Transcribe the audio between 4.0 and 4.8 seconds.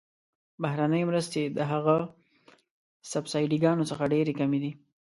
ډیرې کمې دي.